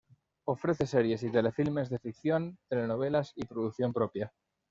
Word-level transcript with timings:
Ofrece 0.47 0.87
series 0.87 1.21
y 1.21 1.29
telefilmes 1.29 1.91
de 1.91 1.99
ficción, 1.99 2.57
telenovelas 2.67 3.33
y 3.35 3.45
producción 3.45 3.93
propia. 3.93 4.33